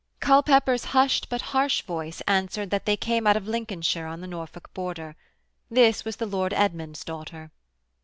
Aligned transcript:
Culpepper's 0.19 0.85
hushed 0.97 1.29
but 1.29 1.43
harsh 1.53 1.83
voice 1.83 2.21
answered 2.21 2.71
that 2.71 2.85
they 2.87 2.97
came 2.97 3.27
out 3.27 3.37
of 3.37 3.47
Lincolnshire 3.47 4.07
on 4.07 4.19
the 4.19 4.25
Norfolk 4.25 4.73
border. 4.73 5.15
This 5.69 6.03
was 6.03 6.15
the 6.15 6.25
Lord 6.25 6.53
Edmund's 6.55 7.03
daughter. 7.05 7.51